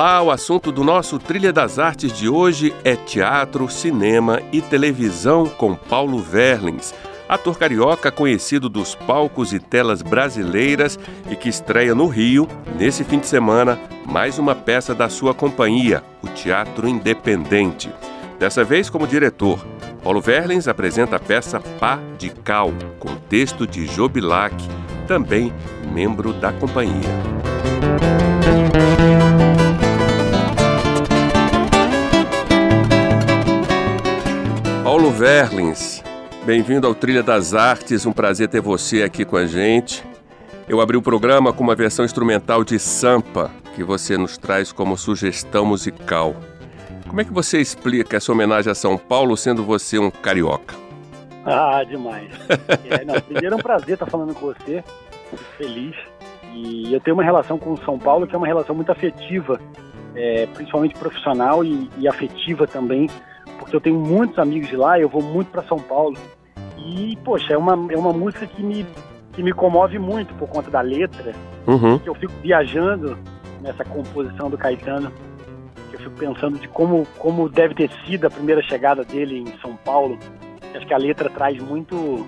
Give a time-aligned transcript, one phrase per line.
[0.00, 5.46] Olá, o assunto do nosso Trilha das Artes de hoje é teatro, cinema e televisão
[5.46, 6.94] com Paulo Verlins,
[7.28, 10.98] ator carioca conhecido dos palcos e telas brasileiras
[11.30, 16.02] e que estreia no Rio, nesse fim de semana, mais uma peça da sua companhia,
[16.22, 17.92] o Teatro Independente.
[18.38, 19.62] Dessa vez como diretor,
[20.02, 24.56] Paulo Verlins apresenta a peça Pá de Cal, com texto de Jobilac,
[25.06, 25.52] também
[25.92, 28.19] membro da companhia.
[35.20, 36.02] Verlins,
[36.46, 40.02] bem-vindo ao Trilha das Artes, um prazer ter você aqui com a gente.
[40.66, 44.96] Eu abri o programa com uma versão instrumental de Sampa, que você nos traz como
[44.96, 46.34] sugestão musical.
[47.06, 50.74] Como é que você explica essa homenagem a São Paulo, sendo você um carioca?
[51.44, 52.30] Ah, demais.
[52.88, 54.82] é, não, primeiro é um prazer estar falando com você,
[55.58, 55.94] feliz.
[56.54, 59.60] E eu tenho uma relação com São Paulo que é uma relação muito afetiva,
[60.14, 63.06] é, principalmente profissional e, e afetiva também
[63.60, 66.16] porque eu tenho muitos amigos de lá, eu vou muito para São Paulo.
[66.78, 68.86] E, poxa, é uma, é uma música que me,
[69.34, 71.32] que me comove muito por conta da letra.
[71.66, 71.98] Uhum.
[71.98, 73.16] Que eu fico viajando
[73.60, 75.12] nessa composição do Caetano.
[75.90, 79.60] Que eu fico pensando de como, como deve ter sido a primeira chegada dele em
[79.60, 80.18] São Paulo.
[80.74, 82.26] Acho que a letra traz muito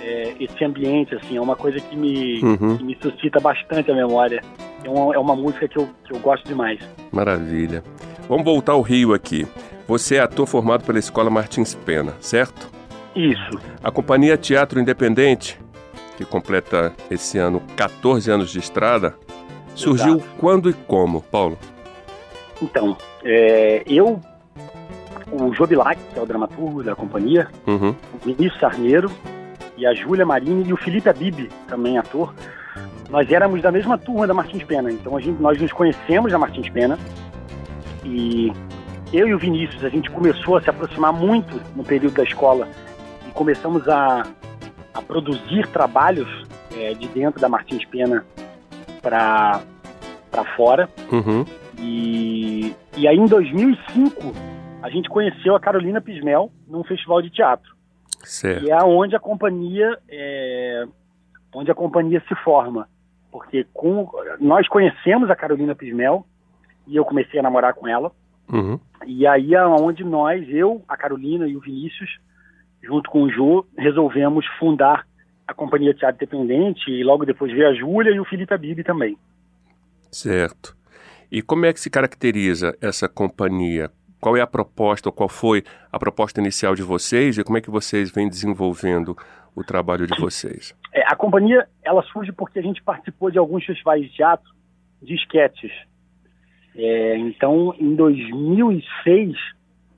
[0.00, 2.76] é, esse ambiente, assim, é uma coisa que me, Uhum.
[2.76, 4.40] que me suscita bastante a memória.
[4.84, 6.78] É uma, é uma música que eu, que eu gosto demais.
[7.10, 7.82] Maravilha.
[8.28, 9.46] Vamos voltar ao Rio aqui.
[9.88, 12.70] Você é ator formado pela Escola Martins Pena, certo?
[13.16, 13.58] Isso.
[13.82, 15.58] A Companhia Teatro Independente,
[16.18, 19.14] que completa esse ano 14 anos de estrada,
[19.74, 20.28] surgiu Exato.
[20.38, 21.58] quando e como, Paulo?
[22.60, 24.20] Então, é, eu,
[25.32, 27.94] o Jobilac, que é o dramaturgo da companhia, Uhum.
[28.12, 29.10] o Vinícius Sarneiro
[29.74, 32.34] e a Júlia Marini e o Felipe Abib, também ator,
[33.08, 34.92] nós éramos da mesma turma da Martins Pena.
[34.92, 36.98] Então a gente, nós nos conhecemos da Martins Pena
[38.04, 38.52] e
[39.12, 42.68] eu e o Vinícius, a gente começou a se aproximar muito no período da escola
[43.26, 44.26] e começamos a,
[44.92, 46.28] a produzir trabalhos
[46.76, 48.24] é, de dentro da Martins Pena
[49.00, 49.62] para
[50.56, 50.88] fora.
[51.10, 51.44] Uhum.
[51.78, 54.32] E, e aí, em 2005,
[54.82, 57.76] a gente conheceu a Carolina Pismel num festival de teatro.
[58.24, 58.64] Certo.
[58.64, 60.84] E é onde a companhia é,
[61.54, 62.88] onde a companhia se forma.
[63.30, 66.26] Porque com, nós conhecemos a Carolina Pismel
[66.86, 68.10] e eu comecei a namorar com ela.
[68.52, 68.78] Uhum.
[69.06, 72.18] E aí é onde nós, eu, a Carolina e o Vinícius,
[72.82, 75.06] junto com o Jô, resolvemos fundar
[75.46, 79.16] a Companhia Teatro Independente e logo depois veio a Júlia e o Felipe Abib também.
[80.10, 80.76] Certo.
[81.30, 83.90] E como é que se caracteriza essa companhia?
[84.20, 87.60] Qual é a proposta, ou qual foi a proposta inicial de vocês e como é
[87.60, 89.16] que vocês vêm desenvolvendo
[89.54, 90.74] o trabalho de vocês?
[90.92, 94.50] É, a companhia ela surge porque a gente participou de alguns festivais de teatro
[95.02, 95.70] de esquetes.
[96.78, 99.36] É, então, em 2006,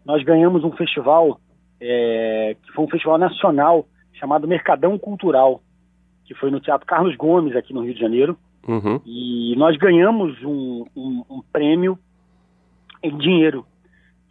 [0.05, 1.39] nós ganhamos um festival
[1.79, 5.63] é, que foi um festival nacional chamado Mercadão Cultural,
[6.25, 8.37] que foi no Teatro Carlos Gomes aqui no Rio de Janeiro.
[8.67, 9.01] Uhum.
[9.05, 11.99] E nós ganhamos um, um- um prêmio
[13.03, 13.67] em dinheiro.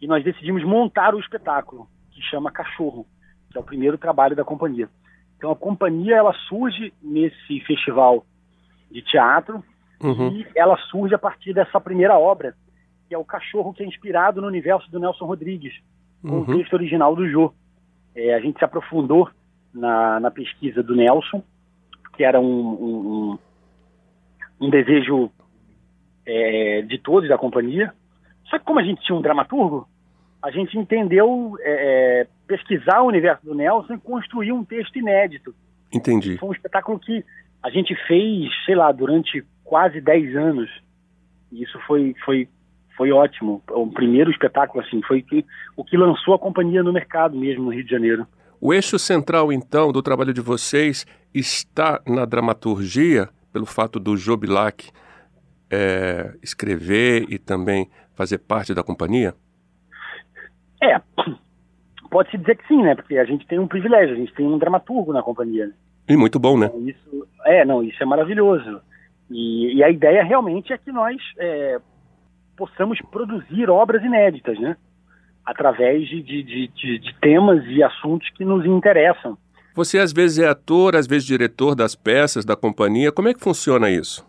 [0.00, 3.06] E nós decidimos montar o espetáculo, que chama Cachorro,
[3.50, 4.88] que é o primeiro trabalho da companhia.
[5.36, 8.24] Então a companhia ela surge nesse festival
[8.90, 9.62] de teatro
[10.02, 10.28] Uhum.
[10.30, 12.54] e ela surge a partir dessa primeira obra,
[13.08, 15.74] que é o Cachorro, que é inspirado no universo do Nelson Rodrigues,
[16.22, 16.56] com o Uhum.
[16.56, 17.52] texto original do Jô.
[18.14, 19.28] É, a gente se aprofundou
[19.74, 21.42] na, na pesquisa do Nelson,
[22.16, 25.30] que era um, um, um- um desejo
[26.26, 27.92] é, de todos da companhia.
[28.44, 29.88] Só que como a gente tinha um dramaturgo,
[30.42, 35.54] a gente entendeu é, é, pesquisar o universo do Nelson e construir um texto inédito.
[35.92, 36.36] Entendi.
[36.38, 37.24] Foi um espetáculo que
[37.62, 40.68] a gente fez, sei lá, durante quase 10 anos.
[41.52, 42.48] E isso foi, foi,
[42.96, 43.62] foi ótimo.
[43.70, 45.46] O primeiro espetáculo, assim, foi que,
[45.76, 48.26] o que lançou a companhia no mercado mesmo, no Rio de Janeiro.
[48.60, 54.90] O eixo central, então, do trabalho de vocês está na dramaturgia, pelo fato do Jobilac
[55.70, 59.34] é, escrever e também fazer parte da companhia?
[60.82, 61.00] É,
[62.10, 62.96] pode-se dizer que sim, né?
[62.96, 65.68] Porque a gente tem um privilégio, a gente tem um dramaturgo na companhia.
[65.68, 65.72] né?
[66.08, 66.66] E muito bom, né?
[66.66, 68.80] Então, isso, é, não, isso é maravilhoso.
[69.30, 71.78] E, e, a ideia realmente é que nós é,
[72.56, 74.76] possamos produzir obras inéditas, né?
[75.46, 79.38] Através de, de, de, de, temas e assuntos que nos interessam.
[79.74, 83.12] Você às vezes é ator, às vezes diretor das peças da companhia.
[83.12, 84.28] Como é que funciona isso?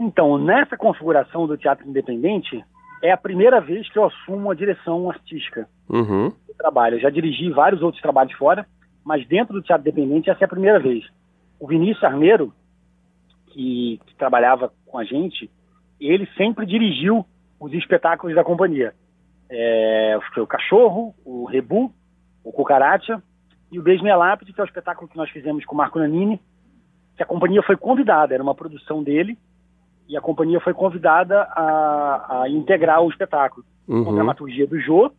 [0.00, 2.62] Então, nessa configuração do teatro independente,
[3.02, 6.28] é a primeira vez que eu assumo a direção artística uhum.
[6.28, 6.96] do trabalho.
[6.96, 8.66] Eu já dirigi vários outros trabalhos fora,
[9.04, 11.04] mas dentro do teatro independente essa é a primeira vez.
[11.60, 12.52] O Vinícius Armeiro,
[13.56, 15.50] que, que trabalhava com a gente,
[15.98, 17.24] ele sempre dirigiu
[17.58, 18.92] os espetáculos da companhia.
[19.48, 21.90] É, foi o Cachorro, o Rebu,
[22.44, 23.22] o Cucaracha
[23.72, 25.98] e o Beijo Minha Lápide, que é o espetáculo que nós fizemos com o Marco
[25.98, 26.38] Nanini,
[27.16, 29.38] que a companhia foi convidada, era uma produção dele,
[30.06, 34.04] e a companhia foi convidada a, a integrar o espetáculo uhum.
[34.04, 35.10] com a dramaturgia do Jô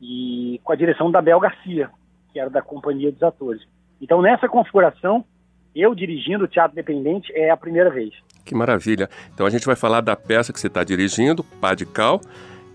[0.00, 1.90] e com a direção da Bel Garcia,
[2.32, 3.66] que era da companhia dos atores.
[4.00, 5.24] Então, nessa configuração,
[5.80, 8.12] eu dirigindo o Teatro Independente é a primeira vez.
[8.44, 9.10] Que maravilha.
[9.34, 12.20] Então a gente vai falar da peça que você está dirigindo, Pá de Cal,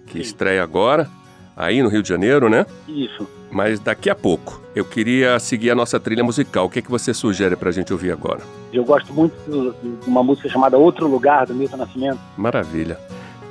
[0.05, 0.19] que Sim.
[0.19, 1.07] estreia agora,
[1.55, 2.65] aí no Rio de Janeiro, né?
[2.87, 3.27] Isso.
[3.49, 4.61] Mas daqui a pouco.
[4.75, 6.65] Eu queria seguir a nossa trilha musical.
[6.65, 8.41] O que, é que você sugere para a gente ouvir agora?
[8.71, 12.19] Eu gosto muito de uma música chamada Outro Lugar, do Milton Nascimento.
[12.37, 12.97] Maravilha.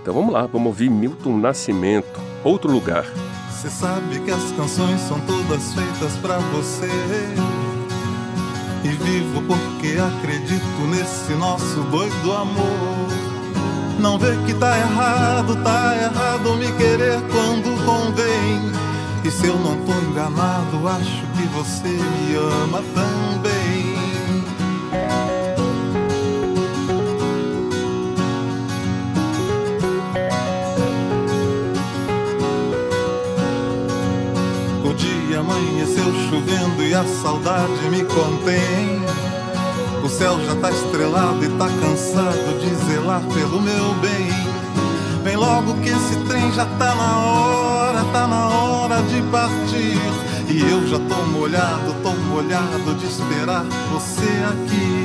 [0.00, 3.04] Então vamos lá, vamos ouvir Milton Nascimento, Outro Lugar.
[3.50, 6.88] Você sabe que as canções são todas feitas para você.
[8.82, 13.08] E vivo porque acredito nesse nosso doido amor.
[13.98, 18.72] Não vê que tá errado, tá errado me querer quando convém.
[19.22, 23.19] E se eu não tô enganado, acho que você me ama também.
[36.28, 39.00] Chovendo e a saudade me contém.
[40.04, 44.30] O céu já tá estrelado e tá cansado de zelar pelo meu bem.
[45.22, 50.00] Vem logo que esse trem já tá na hora, tá na hora de partir.
[50.48, 54.99] E eu já tô molhado, tô molhado de esperar você aqui.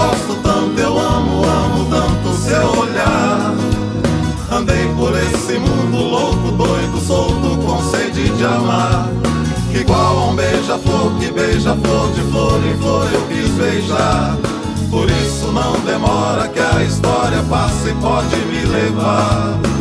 [0.00, 3.54] Gosto tanto, eu amo, amo tanto seu olhar.
[4.50, 9.08] Andei por esse mundo louco, doido, solto, com sede de amar.
[9.72, 14.36] Igual a um beija-flor que beija flor de flor em flor eu quis beijar.
[14.90, 19.79] Por isso não demora que a história passe e pode me levar.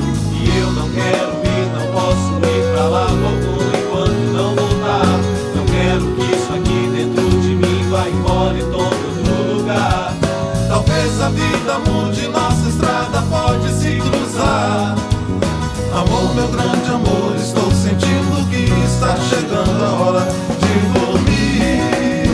[19.79, 20.27] Chegando a hora
[20.59, 22.29] de dormir.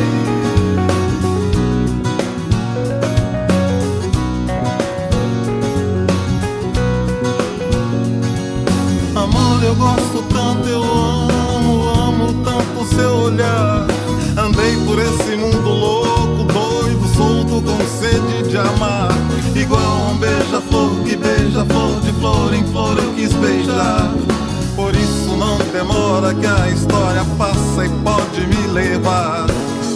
[9.15, 13.85] Amor, eu gosto tanto, eu amo, amo tanto seu olhar.
[14.37, 19.09] Andei por esse mundo louco, doido, solto, com sede de amar.
[19.55, 24.11] Igual um beija-flor que beija flor de flor em flor eu quis beijar.
[24.75, 27.23] Por isso não demora que a história
[28.35, 29.45] pode me levar.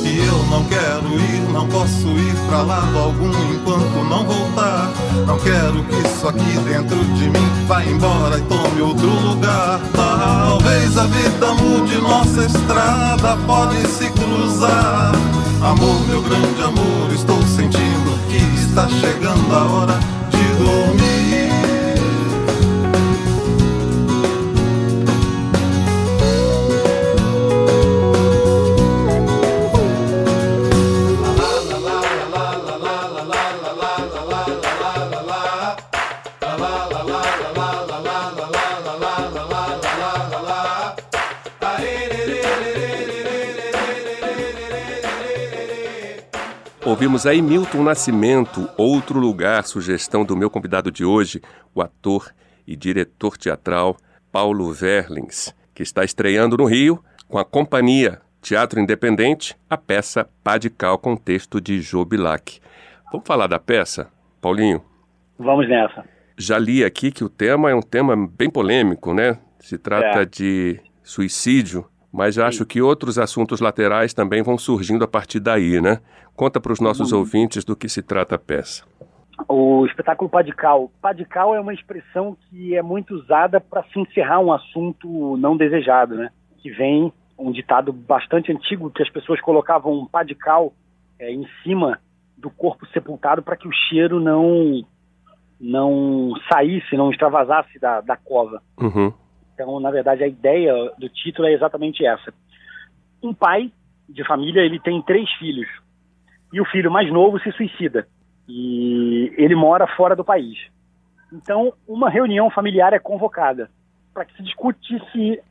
[0.03, 4.91] E eu não quero ir, não posso ir pra lado algum enquanto não voltar.
[5.27, 9.79] Não quero que isso aqui dentro de mim vá embora e tome outro lugar.
[9.93, 15.11] Talvez a vida mude, nossa estrada pode se cruzar.
[15.61, 21.08] Amor, meu grande amor, estou sentindo que está chegando a hora de dormir.
[46.99, 51.41] Ouvimos aí Milton Nascimento, Outro Lugar, sugestão do meu convidado de hoje,
[51.73, 52.29] o ator
[52.67, 53.95] e diretor teatral
[54.33, 60.57] Paulo Verlins, que está estreando no Rio com a companhia Teatro Independente, a peça Pá
[60.57, 62.59] de Cal com texto de Jô Bilac.
[63.13, 64.09] Vamos falar da peça,
[64.41, 64.83] Paulinho?
[65.39, 66.03] Vamos nessa.
[66.37, 69.39] Já li aqui que o tema é um tema bem polêmico, né?
[69.61, 70.25] Se trata É.
[70.25, 75.79] de suicídio, mas eu acho que outros assuntos laterais também vão surgindo a partir daí,
[75.81, 75.99] né?
[76.35, 78.83] Conta para os nossos ouvintes do que se trata a peça.
[79.47, 80.91] O espetáculo Padical.
[81.01, 86.15] Padical é uma expressão que é muito usada para se encerrar um assunto não desejado,
[86.15, 86.29] né?
[86.57, 90.73] Que vem um ditado bastante antigo que as pessoas colocavam um padical
[91.17, 91.99] é, em cima
[92.37, 94.83] do corpo sepultado para que o cheiro não
[95.59, 98.61] não saísse, não extravasasse da, da cova.
[98.79, 99.11] Uhum.
[99.59, 102.33] Então, na verdade, a ideia do título é exatamente essa.
[103.21, 103.69] Um pai
[104.07, 105.67] de família, ele tem três filhos.
[106.53, 108.07] E o filho mais novo se suicida.
[108.47, 110.57] E ele mora fora do país.
[111.33, 113.69] Então, uma reunião familiar é convocada
[114.13, 115.41] para que se discutisse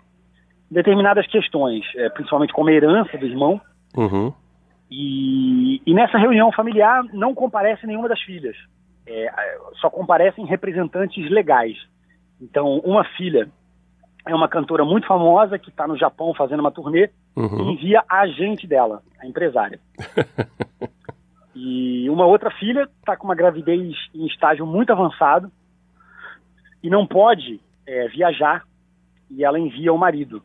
[0.71, 3.61] determinadas questões, é, principalmente como a herança do irmão.
[3.95, 4.33] Uhum.
[4.91, 8.57] E, e nessa reunião familiar não comparece nenhuma das filhas.
[9.07, 9.31] É,
[9.83, 11.77] só comparecem representantes legais.
[12.41, 13.51] Então, uma filha
[14.29, 17.71] é uma cantora muito famosa que está no Japão fazendo uma turnê Uhum.
[17.71, 19.79] e envia a agente dela, a empresária.
[21.55, 25.51] e uma outra filha está com uma gravidez em estágio muito avançado
[26.83, 28.65] e não pode é, viajar
[29.31, 30.43] e ela envia o marido.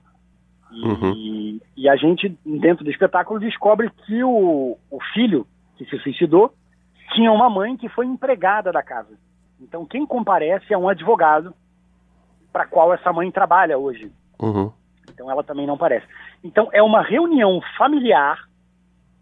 [0.72, 1.60] E, Uhum.
[1.78, 5.46] e a gente, dentro do espetáculo, descobre que o, o filho
[5.78, 6.54] que se suicidou
[7.14, 9.18] tinha uma mãe que foi empregada da casa.
[9.60, 11.54] Então, quem comparece é um advogado
[12.54, 14.12] para qual essa mãe trabalha hoje.
[14.40, 14.72] Uhum.
[15.12, 16.06] Então, ela também não aparece.
[16.44, 18.38] Então, é uma reunião familiar,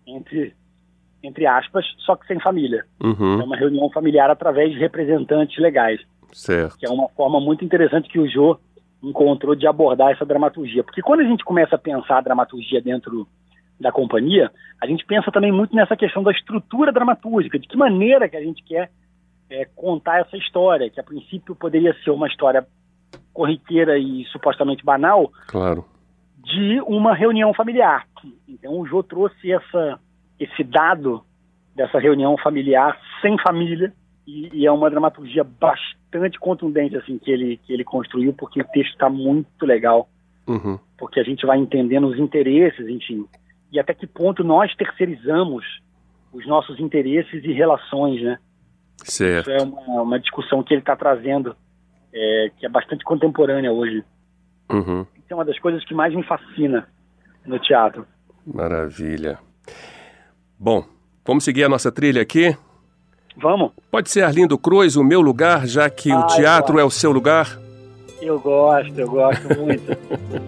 [0.06, 0.54] entre,
[1.24, 2.86] entre aspas, só que sem família.
[3.02, 3.44] É Uhum.
[3.44, 6.02] uma reunião familiar através de representantes legais,
[6.34, 6.78] Certo.
[6.78, 8.60] que é uma forma muito interessante que o Jô
[9.02, 10.84] encontrou de abordar essa dramaturgia.
[10.84, 13.28] Porque quando a gente começa a pensar a dramaturgia dentro
[13.80, 18.30] da companhia, a gente pensa também muito nessa questão da estrutura dramatúrgica, de que maneira
[18.30, 18.92] que a gente quer
[19.50, 22.66] é, contar essa história, que a princípio poderia ser uma história
[23.42, 25.84] corriqueira e supostamente banal, Claro.
[26.44, 28.06] de uma reunião familiar.
[28.48, 30.00] Então o Jô trouxe essa,
[30.40, 31.24] esse dado
[31.76, 33.92] dessa reunião familiar sem família
[34.28, 38.66] e, e é uma dramaturgia bastante contundente assim que ele que ele construiu porque o
[38.66, 40.08] texto está muito legal
[40.48, 40.78] Uhum.
[40.98, 43.26] porque a gente vai entendendo os interesses enfim
[43.72, 45.64] e até que ponto nós terceirizamos
[46.34, 48.38] os nossos interesses e relações né
[48.98, 49.50] Certo.
[49.50, 51.56] isso é uma, uma discussão que ele está trazendo
[52.14, 54.04] é, que é bastante contemporânea hoje
[54.72, 55.02] Uhum.
[55.16, 56.88] isso é uma das coisas que mais me fascina
[57.46, 58.06] no teatro
[58.46, 59.38] Maravilha.
[60.58, 60.84] Bom,
[61.26, 62.56] vamos seguir a nossa trilha aqui?
[63.38, 63.72] Vamos?
[63.92, 66.90] Pode ser Arlindo Cruz, o meu lugar, já que o Ah, eu teatro é o
[66.90, 67.60] seu lugar?
[68.22, 69.84] Eu gosto, eu gosto muito.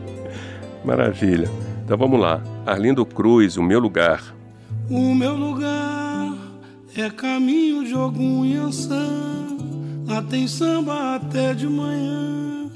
[0.84, 1.48] Maravilha.
[1.86, 2.42] Então vamos lá.
[2.66, 4.22] Arlindo Cruz, o meu lugar.
[4.90, 6.34] O meu lugar
[6.98, 9.43] é caminho de algum Yansan.
[10.08, 12.70] Lá tem samba até de manhã,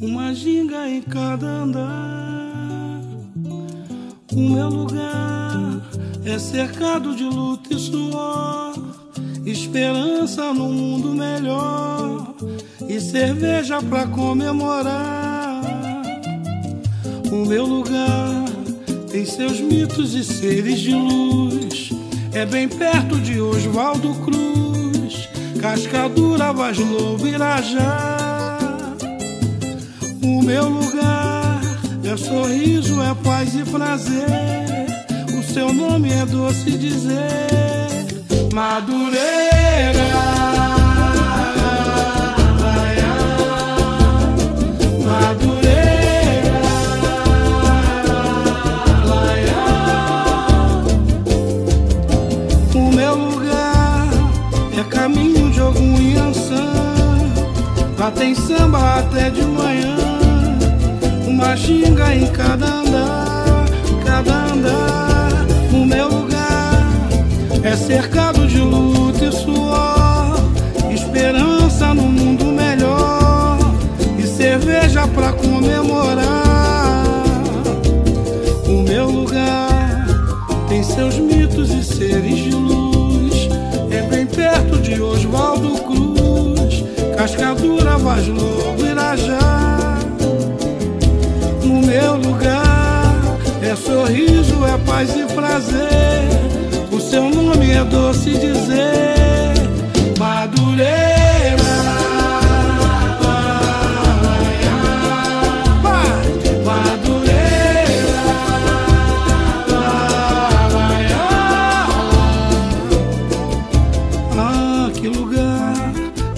[0.00, 3.00] uma ginga em cada andar.
[4.32, 5.80] O meu lugar
[6.24, 8.74] é cercado de luta e suor,
[9.44, 12.34] esperança num mundo melhor
[12.88, 15.62] e cerveja pra comemorar.
[17.30, 18.44] O meu lugar
[19.10, 21.90] tem seus mitos e seres de luz.
[22.32, 24.65] É bem perto de Oswaldo Cruz,
[25.68, 28.06] Cascadura, Vaz Lobo, Irajá.
[30.22, 31.60] O meu lugar
[32.04, 34.28] é sorriso, é paz e prazer.
[35.36, 38.06] O seu nome é doce dizer,
[38.54, 39.26] Madureira.
[54.78, 55.45] É caminho.
[58.06, 59.96] Lá tem samba até de manhã.
[61.26, 63.64] Uma ginga em cada andar,
[64.04, 65.44] cada andar.
[65.72, 66.88] O meu lugar
[67.64, 69.85] é cercado de luta e suor.
[94.06, 96.28] Sorriso, é paz e prazer.
[96.92, 99.54] O seu nome é doce dizer,
[100.18, 101.56] Madureira.
[106.64, 107.26] Madureira.
[114.38, 115.92] Ah, que lugar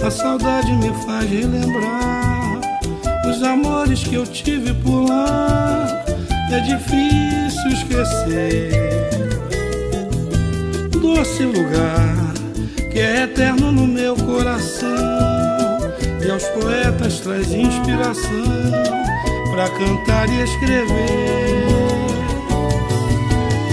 [0.05, 2.59] a saudade me faz relembrar
[3.29, 5.48] os amores que eu tive por lá.
[6.51, 8.71] É difícil esquecer.
[10.99, 12.33] Doce lugar,
[12.91, 14.89] que é eterno no meu coração.
[16.25, 18.29] E aos poetas traz inspiração
[19.51, 21.65] para cantar e escrever.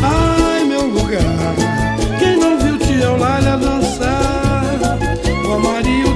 [0.03, 1.55] Ai, meu lugar,
[2.19, 4.99] quem não viu Tia Eulália dançar,
[5.49, 6.16] o Amaria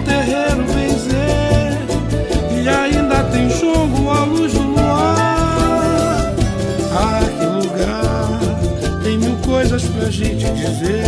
[10.24, 11.04] gente dizer.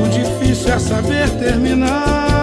[0.00, 2.37] O difícil é saber terminar.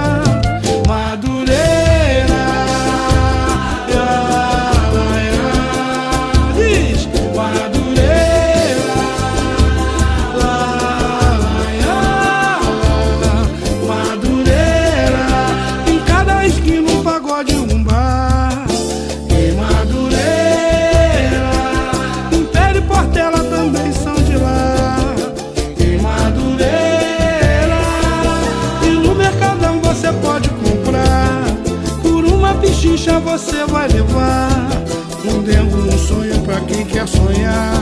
[37.25, 37.81] Sonhar.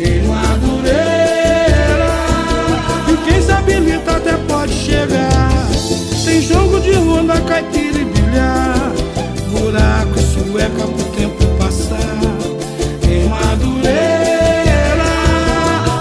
[0.00, 0.94] Em Madureira.
[3.08, 5.50] E quem se habilita até pode chegar.
[6.24, 8.92] Tem jogo de ronda, caipira e bilhar.
[9.50, 12.20] Buraco e sueca pro tempo passar.
[13.10, 13.94] Em Madureira.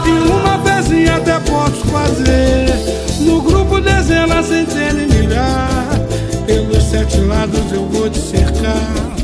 [0.05, 2.65] E uma pezinha até posso fazer.
[3.21, 5.89] No grupo dezenas, centenas e milhar.
[6.45, 9.15] Pelos sete lados eu vou te cercar.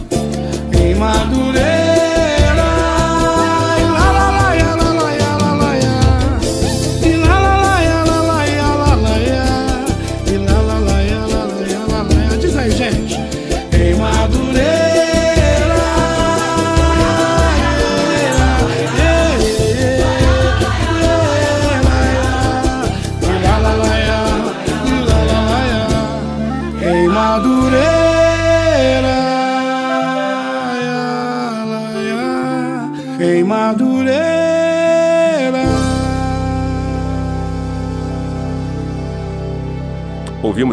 [0.80, 1.79] Em Madureira.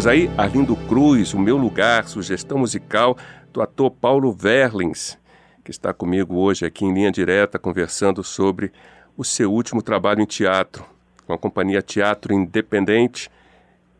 [0.07, 3.17] Ouvimos aí Arlindo Cruz, O Meu Lugar, sugestão musical
[3.53, 5.19] do ator Paulo Verlins,
[5.65, 8.71] que está comigo hoje aqui em linha direta conversando sobre
[9.17, 10.85] o seu último trabalho em teatro,
[11.27, 13.29] com a companhia Teatro Independente.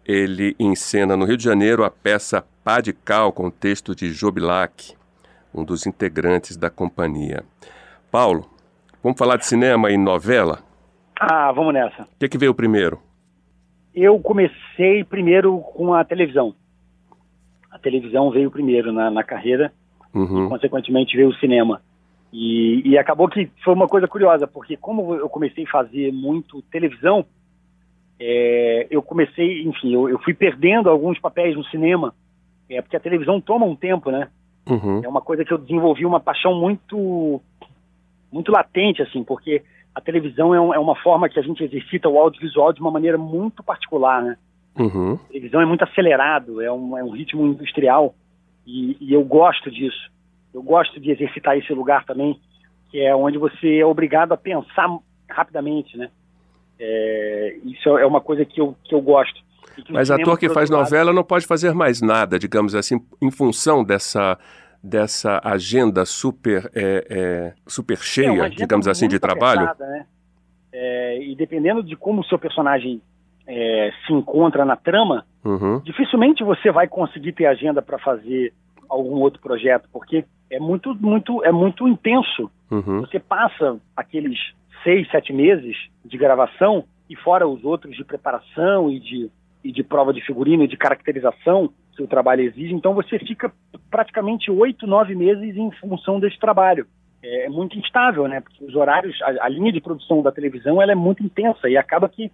[0.05, 4.95] Ele encena no Rio de Janeiro a peça Pá de Cal, com texto de Jobilac,
[5.53, 7.43] um dos integrantes da companhia.
[8.13, 8.49] Paulo,
[9.03, 10.61] vamos falar de cinema e novela?
[11.19, 12.03] Ah, vamos nessa.
[12.03, 13.01] O que, que veio primeiro?
[13.97, 16.55] Eu comecei primeiro com a televisão.
[17.73, 19.73] A televisão veio primeiro na, na carreira,
[20.15, 20.49] Uhum.
[20.49, 21.83] consequentemente veio o cinema.
[22.33, 26.63] E, e acabou que foi uma coisa curiosa, porque como eu comecei a fazer muito
[26.63, 27.25] televisão,
[28.19, 32.15] é, eu comecei, enfim, eu, eu fui perdendo alguns papéis no cinema,
[32.69, 34.29] é, porque a televisão toma um tempo, né?
[34.69, 35.03] Uhum.
[35.05, 37.41] É uma coisa que eu desenvolvi uma paixão muito,
[38.33, 39.63] muito latente, assim, porque
[39.97, 42.91] a televisão é, um- é uma forma que a gente exercita o audiovisual de uma
[42.91, 44.37] maneira muito particular, né?
[44.79, 45.15] Uhum.
[45.15, 48.15] A televisão é muito acelerado, é um, é um ritmo industrial
[48.67, 50.11] e, e eu gosto disso.
[50.53, 52.39] Eu gosto de exercitar esse lugar também,
[52.91, 54.87] que é onde você é obrigado a pensar
[55.31, 56.11] rapidamente, né?
[56.79, 59.41] É, isso é uma coisa que eu, que eu gosto.
[59.83, 63.01] Que Mas ator que faz outro lado, novela não pode fazer mais nada, digamos assim,
[63.21, 64.39] em função dessa,
[64.83, 69.63] dessa agenda super, é, é, super é cheia, agenda digamos assim, de trabalho.
[69.65, 70.07] apertada, né?
[70.73, 73.01] É, e dependendo de como o seu personagem
[73.47, 78.53] é, se encontra na trama, Uhum, dificilmente você vai conseguir ter agenda para fazer
[78.89, 82.51] algum outro projeto, porque é muito, muito, é muito intenso.
[82.69, 84.37] uhum, Você passa aqueles
[84.83, 89.31] seis, sete meses de gravação e fora os outros de preparação e de,
[89.63, 91.71] e de prova de figurino e de caracterização
[92.03, 92.75] o trabalho exige.
[92.75, 93.53] Então você fica
[93.91, 96.87] praticamente oito, nove meses em função desse trabalho.
[97.23, 98.41] É, é muito instável, né?
[98.41, 101.77] Porque os horários, a, a linha de produção da televisão ela é muito intensa e
[101.77, 102.31] acaba que,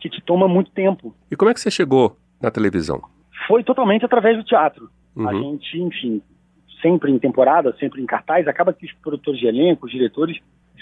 [0.00, 1.14] que te toma muito tempo.
[1.30, 3.00] E como é que você chegou na televisão?
[3.46, 4.88] Foi totalmente através do teatro.
[5.16, 6.22] A Uhum, gente, enfim,
[6.80, 10.38] sempre em temporada, sempre em cartaz, acaba que os produtores de elenco, os diretores,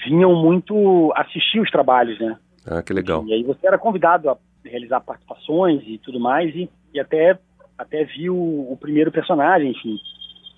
[0.07, 2.37] vinham muito assistir os trabalhos, né?
[2.67, 3.25] Ah, que legal.
[3.27, 7.39] E aí você era convidado a realizar participações e tudo mais, e, e até,
[7.79, 9.99] até viu o, primeiro personagem, enfim,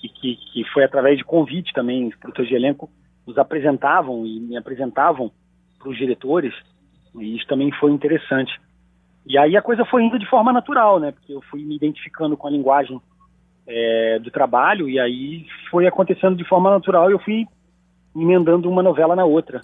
[0.03, 2.91] e que, que foi através de convite também, os produtores de elenco
[3.27, 5.31] nos apresentavam e me apresentavam
[5.79, 6.55] para os diretores,
[7.15, 8.59] e isso também foi interessante.
[9.27, 11.13] E aí a coisa foi indo de forma natural, né?
[11.13, 13.01] Porque eu fui me identificando com a linguagem
[13.67, 17.47] é, do trabalho, e aí foi acontecendo de forma natural e eu fui
[18.17, 19.61] emendando uma novela na outra.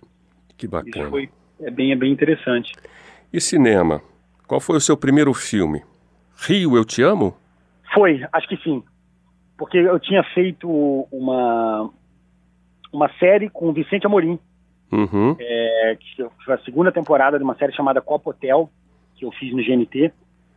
[0.57, 1.11] Que Isso bacana.
[1.11, 2.73] foi é bem, é bem interessante.
[3.33, 4.03] E cinema?
[4.47, 5.83] Qual foi o seu primeiro filme?
[6.37, 7.35] Rio, Eu Te Amo?
[7.97, 8.83] Foi, acho que sim.
[9.57, 10.69] Porque eu tinha feito
[11.11, 11.91] uma,
[12.93, 14.39] uma série com o Vicente Amorim,
[14.93, 15.35] Uhum.
[15.41, 18.71] é, que foi a segunda temporada de uma série chamada Copa Hotel,
[19.17, 20.13] que eu fiz no GNT.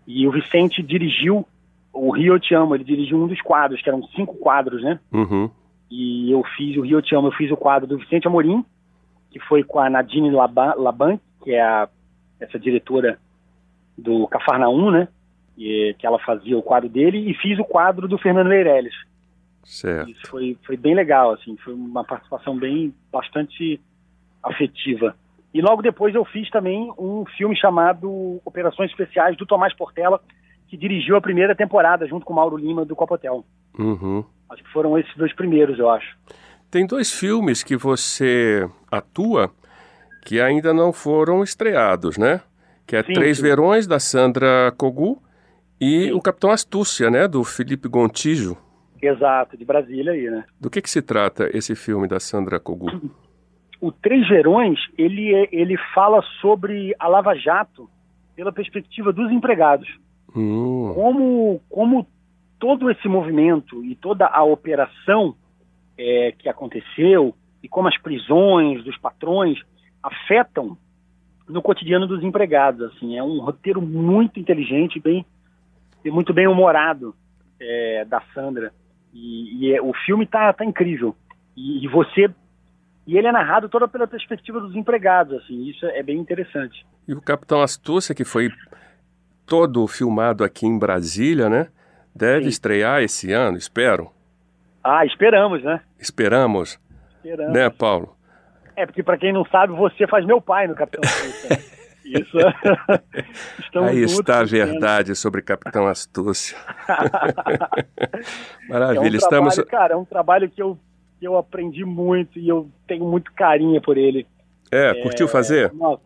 [0.05, 1.47] E o Vicente dirigiu
[1.93, 4.99] o Rio Eu Te Amo, ele dirigiu um dos quadros, que eram cinco quadros, né?
[5.11, 5.49] Uhum.
[5.89, 8.63] E eu fiz o Rio Eu Te Amo, eu fiz o quadro do Vicente Amorim,
[9.31, 11.87] que foi com a Nadine Laban, Laban que é a,
[12.39, 13.17] essa diretora
[13.97, 15.07] do Cafarnaum, né?
[15.59, 18.95] E, que ela fazia o quadro dele, e fiz o quadro do Fernando Meirelles.
[19.63, 20.09] Certo.
[20.09, 23.79] Isso foi, foi bem legal, assim, foi uma participação bem, bastante
[24.41, 25.15] afetiva.
[25.53, 30.21] E logo depois eu fiz também um filme chamado Operações Especiais, do Tomás Portela,
[30.67, 33.43] que dirigiu a primeira temporada, junto com o Mauro Lima, do Copotel.
[33.77, 34.23] Uhum.
[34.49, 36.17] Acho que foram esses dois primeiros, eu acho.
[36.71, 39.51] Tem dois filmes que você atua
[40.23, 42.41] que ainda não foram estreados, né?
[42.85, 43.43] Que é Sim, Três sim.
[43.43, 45.21] Verões, da Sandra Kogu,
[45.79, 46.11] e.
[46.11, 47.27] O Capitão Astúcia, né?
[47.27, 48.57] Do Felipe Gontijo.
[49.01, 50.43] Exato, de Brasília aí, né?
[50.59, 52.87] Do que, que se trata esse filme da Sandra Kogu?
[53.79, 57.89] O Três Verões, ele, é- ele fala sobre a Lava Jato
[58.35, 59.87] pela perspectiva dos empregados.
[60.35, 62.07] Hum, como, como
[62.59, 65.33] todo esse movimento e toda a operação
[65.97, 69.57] é, que aconteceu e como as prisões dos patrões
[70.03, 70.77] afetam
[71.47, 72.81] no cotidiano dos empregados.
[72.91, 75.25] Assim, é um roteiro muito inteligente, bem,
[76.03, 77.15] e muito bem humorado
[77.59, 78.71] é, da Sandra.
[79.13, 81.15] E, e é- o filme tá, tá incrível.
[81.55, 82.29] E, e você
[83.07, 85.41] e ele é narrado toda pela perspectiva dos empregados.
[85.41, 86.85] Assim, isso é bem interessante.
[87.07, 88.51] E o Capitão Astúcia, que foi
[89.47, 91.67] todo filmado aqui em Brasília, né?
[92.15, 92.49] Deve Sim.
[92.49, 94.11] estrear esse ano, espero.
[94.83, 95.81] Ah, esperamos, né?
[95.99, 96.79] Esperamos,
[97.17, 97.53] Esperamos.
[97.53, 98.15] né, Paulo?
[98.75, 101.78] É, porque para quem não sabe, você faz meu pai no Capitão Astúcia.
[102.09, 102.37] Isso.
[103.87, 106.57] Aí está a verdade sobre Capitão Astúcia.
[108.21, 109.55] É um Maravilha, estamos.
[109.55, 110.77] trabalho, cara, é um trabalho que eu,
[111.19, 114.27] que eu aprendi muito e eu tenho muito carinho por ele.
[114.71, 115.73] É, curtiu fazer?
[115.73, 116.01] Nossa,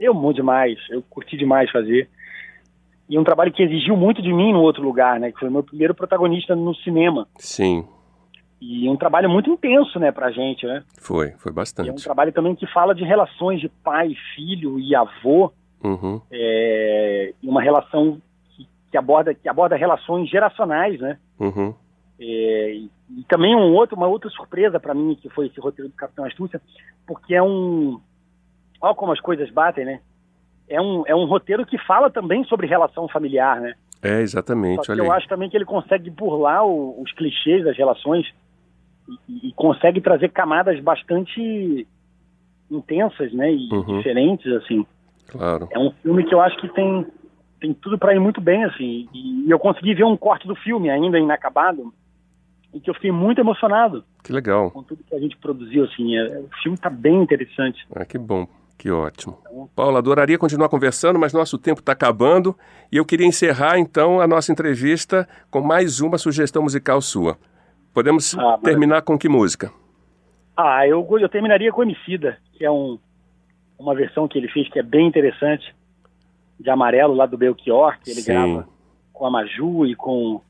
[0.00, 2.08] eu muito demais, eu curti demais fazer.
[3.08, 5.30] E um trabalho que exigiu muito de mim no outro lugar, né?
[5.30, 7.28] Que foi o meu primeiro protagonista no cinema.
[7.38, 7.86] Sim,
[8.64, 10.84] E um trabalho muito intenso, né, pra gente, né?
[11.00, 12.04] foi, foi E é um bastante.
[12.04, 15.52] trabalho também que fala de relações de pai, filho e avô.
[15.82, 18.22] Uhum, é, uma relação
[18.56, 21.18] que, que aborda que aborda relações geracionais, né?
[21.40, 21.74] uhum,
[22.20, 25.90] É, e, e também um outro, uma outra surpresa para mim que foi esse roteiro
[25.90, 26.60] do Capitão Astúcia,
[27.04, 27.98] porque é um,
[28.80, 30.00] olha como as coisas batem, né?
[30.68, 33.74] É um, é um roteiro que fala também sobre relação familiar, né?
[34.00, 37.64] É, Só exatamente, que olha eu acho também que ele consegue burlar o- os clichês
[37.64, 38.32] das relações
[39.28, 41.86] e, e consegue trazer camadas bastante
[42.70, 43.52] intensas, né?
[43.52, 43.98] E Uhum.
[43.98, 44.86] diferentes, assim.
[45.28, 45.68] Claro.
[45.70, 47.06] É um filme que eu acho que tem,
[47.60, 49.08] tem tudo para ir muito bem, assim.
[49.12, 51.92] E, eu consegui ver um corte do filme ainda inacabado
[52.72, 54.70] e que eu fiquei muito emocionado Que legal.
[54.70, 56.16] com tudo que a gente produziu, assim.
[56.16, 57.86] É, o filme tá bem interessante.
[57.94, 58.46] Ah, que bom,
[58.78, 59.38] que ótimo.
[59.76, 62.56] Paulo, adoraria continuar conversando, mas nosso tempo está acabando
[62.90, 67.36] e eu queria encerrar então a nossa entrevista com mais uma sugestão musical sua.
[67.92, 69.70] Podemos Ah, terminar com que música?
[70.56, 72.98] Ah, eu, eu terminaria com Emicida, que é um,
[73.78, 75.74] uma versão que ele fez que é bem interessante,
[76.58, 78.32] de Amarelo, lá do Belchior, que ele Sim.
[78.32, 78.68] grava
[79.12, 80.40] com a Maju e com,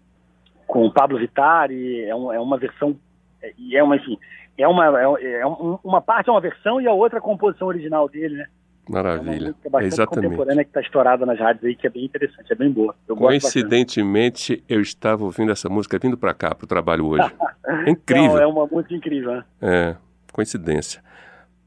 [0.66, 2.96] com o Pablo Vittar, e é, um- é uma versão,
[3.42, 4.18] é- e é uma, enfim,
[4.58, 7.22] é uma, é, é um- uma parte é uma versão e a outra é a
[7.22, 8.46] composição original dele, né?
[8.88, 9.46] É uma Maravilha.
[9.48, 10.24] música bastante Exatamente.
[10.30, 12.94] contemporânea que está estourada nas rádios aí, que é bem interessante, é bem boa.
[13.06, 13.16] Eu.
[13.16, 17.32] Coincidentemente, eu estava ouvindo essa música vindo para cá, para o trabalho hoje.
[17.66, 18.32] É incrível.
[18.34, 19.44] Não, é uma música incrível, né?
[19.60, 19.96] É,
[20.32, 21.02] coincidência.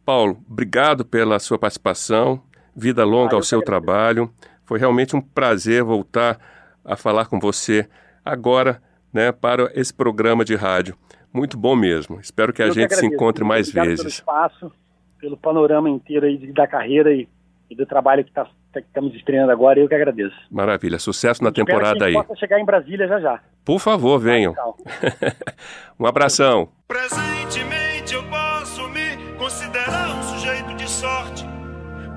[0.05, 2.41] Paulo, obrigado pela sua participação.
[2.75, 4.29] Vida longa Ah, ao que seu trabalho.
[4.65, 6.37] Foi realmente um prazer voltar
[6.83, 7.87] a falar com você
[8.23, 8.81] agora,
[9.13, 10.95] né, para esse programa de rádio.
[11.33, 12.19] Muito bom mesmo.
[12.19, 13.13] Espero que a Eu gente se agradeço.
[13.15, 14.13] encontre mais Obrigado Pelo vezes.
[14.15, 14.71] espaço,
[15.19, 17.27] pelo panorama inteiro aí da carreira e,
[17.69, 20.35] e do trabalho que, tá, que estamos estreando agora, eu que agradeço.
[20.51, 20.99] Maravilha.
[20.99, 22.13] Sucesso na temporada que a aí.
[22.13, 23.39] possa chegar em Brasília já já.
[23.63, 24.53] Por favor, venham.
[24.53, 24.77] Tchau.
[25.99, 26.67] Um abração.
[26.87, 31.45] Presentemente eu posso me considerar um sujeito de sorte,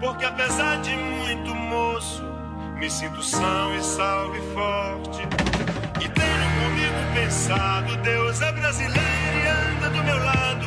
[0.01, 2.25] porque apesar de muito moço,
[2.79, 5.23] me sinto são e salve forte.
[6.05, 10.67] E tenho comigo pensado, Deus é brasileiro e anda do meu lado,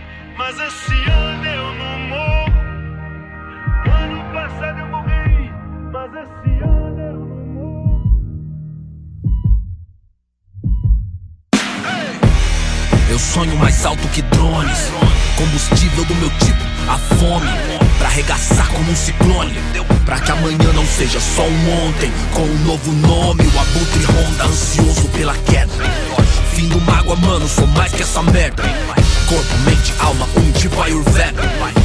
[0.41, 2.51] mas esse ano eu não morro.
[3.85, 5.53] Ano passado eu morri,
[5.93, 8.01] mas esse ano eu não morro.
[13.07, 14.91] Eu sonho mais alto que drones.
[15.37, 17.51] Combustível do meu tipo, a fome.
[17.99, 19.53] Pra arregaçar como um ciclone.
[20.05, 22.11] Pra que amanhã não seja só um ontem.
[22.33, 25.71] Com um novo nome, o abutre ronda, ansioso pela queda.
[26.55, 28.63] Fim do mágoa, mano, sou mais que essa merda.
[29.31, 31.41] Corpo, mente, alma, um tipo Ayurveda.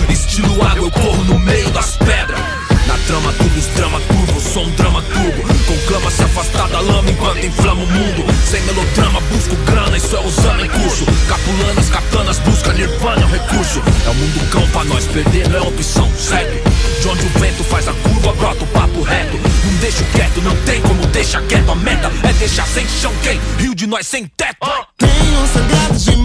[0.09, 2.40] Estilo água, eu corro no meio das pedras.
[2.88, 5.54] Na trama, tudo os drama turbo, sou um drama turbo.
[5.64, 8.24] Conclama se afastar da lama enquanto inflama o mundo.
[8.50, 11.06] Sem melodrama, busco grana, isso é usando em curso.
[11.28, 13.80] Capulanas, katanas, busca nirvana, é um recurso.
[14.04, 16.61] É o mundo cão pra nós, perder não é opção, segue.
[17.00, 19.37] De onde o vento faz a curva, brota o papo reto.
[19.37, 21.70] Não deixo quieto, não tem como deixar quieto.
[21.70, 23.40] A meta é deixar sem chão quem?
[23.56, 24.66] Rio de nós sem teto.
[24.98, 26.15] Tenho sangrado demais,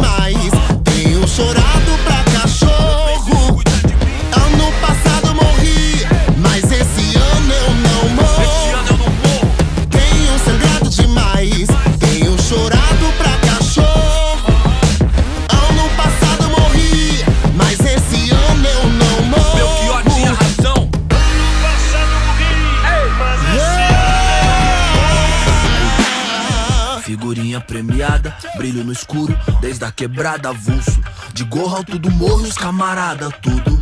[30.02, 31.00] quebrada avulso.
[31.32, 33.80] De gorro alto do morro, os camarada, tudo.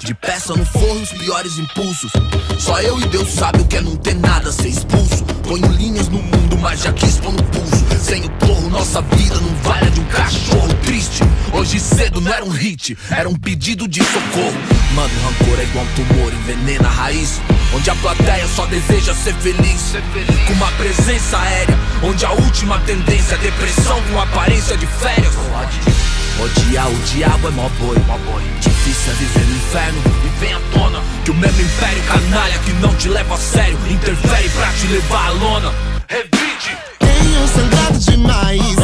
[0.00, 2.10] De peça no forro, os piores impulsos.
[2.58, 5.24] Só eu e Deus sabe o que é não ter nada, ser expulso.
[5.46, 7.86] Ponho linhas no mundo, mas já quis pôr no pulso.
[8.00, 11.22] Sem o porro, nossa vida não vale a de um cachorro triste.
[11.52, 14.58] Hoje cedo não era um hit, era um pedido de socorro.
[14.94, 17.40] Mano, rancor é igual um tumor, envenena a raiz.
[17.72, 19.94] Onde a plateia só deseja ser feliz.
[20.48, 25.32] Com uma presença aérea, onde a última tendência depressão com aparência de férias.
[26.38, 27.96] Odiar o diabo é mó boi.
[28.60, 32.72] Difícil é viver no inferno e vem à tona que o mesmo império canalha que
[32.74, 35.72] não te leva a sério interfere pra te levar à lona.
[36.06, 36.76] Revide.
[36.98, 38.76] Tenho sangrado demais,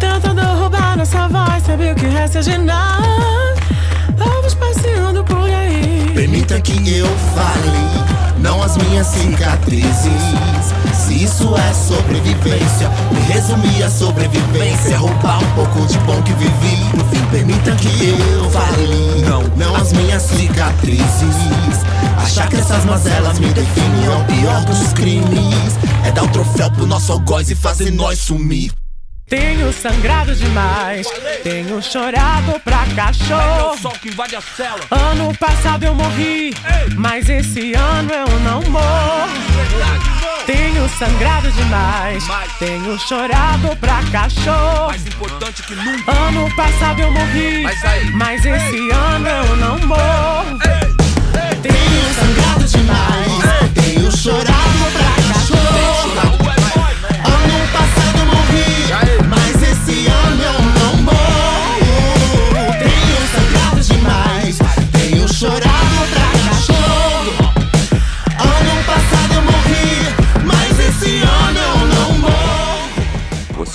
[0.00, 3.54] Tentando roubar nossa voz, sabe o que resta de nada?
[4.16, 6.10] Vamos passeando por aí.
[6.12, 10.22] Permita que eu fale, não as minhas cicatrizes.
[10.92, 14.94] Se isso é sobrevivência, me resumir a sobrevivência.
[14.94, 16.96] é Roubar um pouco de bom que vivi.
[16.96, 21.36] No fim, permita que eu fale, não, não as minhas cicatrizes.
[22.28, 25.78] Achar que essas mazelas me definem é o pior dos crimes.
[26.06, 28.70] É dar o troféu pro nosso algoz e fazer nós sumir.
[29.26, 31.06] Tenho sangrado demais,
[31.42, 33.78] tenho chorado pra cachorro.
[33.78, 34.80] sol que invade a cela.
[34.90, 36.54] Ano passado eu morri,
[36.96, 39.28] mas esse ano eu não morro.
[40.46, 42.24] Tenho sangrado demais,
[42.58, 44.88] tenho chorado pra cachorro.
[44.88, 46.10] Mais importante que nunca.
[46.12, 48.10] Ano passado eu morri, Mas aí?
[48.12, 50.58] mas esse ano eu não morro.
[50.58, 50.87] Tenho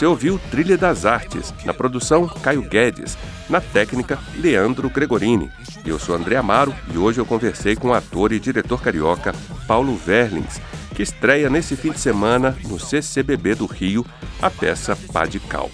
[0.04, 3.18] Você ouviu Trilha das Artes, na produção Caio Guedes,
[3.50, 5.50] na técnica Leandro Gregorini.
[5.86, 9.34] Eu sou André Amaro e hoje eu conversei com o ator e diretor carioca
[9.66, 10.60] Paulo Verlins,
[10.94, 14.06] que estreia nesse fim de semana no CCBB do Rio
[14.42, 15.72] a peça Pá de Cal.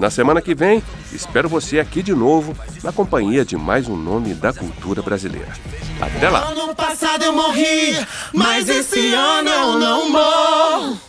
[0.00, 4.34] Na semana que vem, espero você aqui de novo, na companhia de mais um nome
[4.34, 5.52] da cultura brasileira.
[6.00, 6.48] Até lá!
[6.48, 7.96] Ano passado eu morri,
[8.34, 11.08] mas esse ano eu não morro.